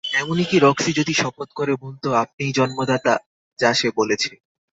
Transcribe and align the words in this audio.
এমনি 0.13 0.43
কী 0.45 0.57
রক্সি 0.59 0.91
যদি 0.93 1.13
শপথ 1.13 1.49
করে 1.53 1.73
বলত 1.75 2.03
আপনিই 2.21 2.51
জন্মদাতা, 2.51 3.13
যা 3.59 3.69
সে 3.73 3.87
বলেছে। 3.97 4.31